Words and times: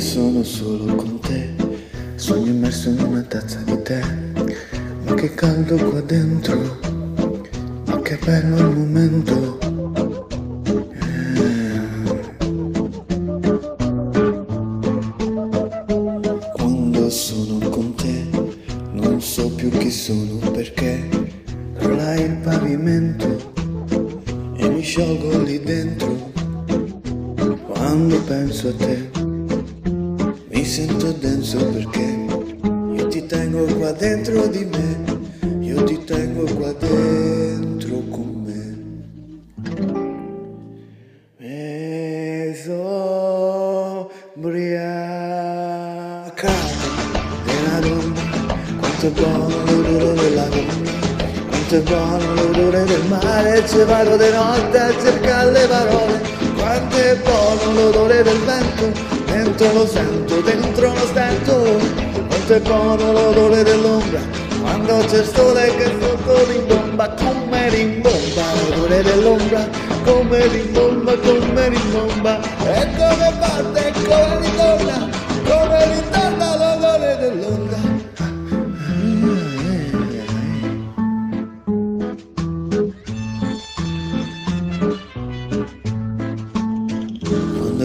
sono 0.00 0.42
solo 0.42 0.94
con 0.94 1.20
te, 1.20 1.54
sogno 2.14 2.46
immerso 2.46 2.88
in 2.88 2.98
una 2.98 3.20
tazza 3.20 3.58
di 3.62 3.82
tè, 3.82 4.00
ma 5.04 5.12
che 5.14 5.34
caldo 5.34 5.76
qua 5.76 6.00
dentro, 6.00 6.78
ma 7.84 8.00
che 8.00 8.18
bello 8.24 8.56
il 8.56 8.76
momento. 8.76 9.58
Eh. 10.92 11.80
Quando 16.54 17.10
sono 17.10 17.68
con 17.68 17.94
te, 17.96 18.24
non 18.92 19.20
so 19.20 19.50
più 19.50 19.68
chi 19.70 19.90
sono 19.90 20.38
perché 20.52 21.06
crollai 21.76 22.22
il 22.22 22.36
pavimento 22.36 23.52
e 24.56 24.68
mi 24.70 24.80
sciolgo 24.80 25.42
lì 25.42 25.60
dentro. 25.60 26.32
Quando 27.66 28.22
penso 28.22 28.68
a 28.68 28.74
te, 28.74 29.25
sento 30.66 31.12
denso 31.12 31.64
perché 31.66 32.16
io 32.92 33.06
ti 33.06 33.24
tengo 33.24 33.64
qua 33.76 33.92
dentro 33.92 34.48
di 34.48 34.64
me, 34.64 35.20
io 35.60 35.84
ti 35.84 36.02
tengo 36.04 36.42
qua 36.54 36.72
dentro 36.72 38.02
con 38.10 38.42
me. 38.44 38.74
E 41.38 42.60
sono 42.64 44.10
ubriacato 44.34 45.44
della 47.44 47.78
donna, 47.80 48.20
quanto 48.76 49.06
è 49.06 49.10
buono 49.10 49.64
l'odore 49.64 50.14
della 50.14 50.46
donna, 50.46 50.90
quanto 51.48 51.74
è 51.76 51.80
buono 51.80 52.34
l'odore 52.34 52.84
del 52.84 53.04
mare, 53.08 53.68
ci 53.68 53.84
vado 53.84 54.16
di 54.16 54.30
notte 54.30 54.78
a 54.78 54.90
cercare 55.00 55.50
le 55.52 55.66
parole, 55.68 56.20
quanto 56.56 56.96
è 56.96 57.16
buono 57.22 57.72
l'odore 57.72 58.22
del 58.24 58.38
vento, 58.40 59.15
dentro 59.36 59.72
lo 59.72 59.86
sento, 59.86 60.40
dentro 60.40 60.94
lo 60.94 61.06
stento, 61.06 61.78
quanto 62.26 62.54
è 62.54 62.60
buono 62.60 63.12
l'odore 63.12 63.62
dell'ombra, 63.62 64.20
quando 64.62 65.04
c'è 65.06 65.18
il 65.18 65.30
sole 65.34 65.76
che 65.76 65.92
sotto 66.00 66.46
rimbomba, 66.46 67.10
come 67.10 67.68
rimbomba 67.68 68.42
l'odore 68.54 69.02
dell'ombra, 69.02 69.68
come 70.04 70.46
rimbomba, 70.46 71.18
come 71.18 71.68
rimbomba, 71.68 72.40
e 72.40 72.88
come 72.96 73.36
parte, 73.38 73.86
e 73.88 73.92
come 74.04 74.35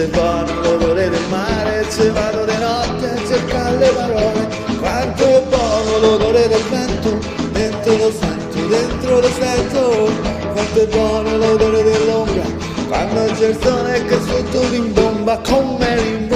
è 0.00 0.06
buono 0.06 0.62
l'odore 0.62 1.10
del 1.10 1.26
mare, 1.28 1.86
ci 1.90 2.08
vado 2.08 2.44
di 2.46 2.56
notte 2.56 3.10
a 3.10 3.26
cercare 3.26 3.76
le 3.76 3.88
parole, 3.88 4.48
quanto 4.78 5.24
è 5.24 5.42
buono 5.48 5.98
l'odore 5.98 6.48
del 6.48 6.62
vento, 6.70 7.18
dentro 7.52 7.96
lo 7.96 8.10
sento, 8.10 8.66
dentro 8.68 9.20
lo 9.20 9.28
sento, 9.28 10.10
quanto 10.52 10.80
è 10.80 10.86
buono 10.86 11.36
l'odore 11.36 11.82
dell'ombra, 11.82 12.42
quando 12.88 13.24
c'è 13.34 13.48
il 13.48 13.58
sole 13.60 14.04
che 14.06 14.18
sotto 14.26 14.68
rimbomba, 14.70 15.38
come 15.46 15.94
rimbomba 15.96 16.29